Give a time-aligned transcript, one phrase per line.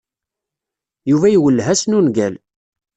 [1.09, 2.35] Yuba iwelleh-asen ungal.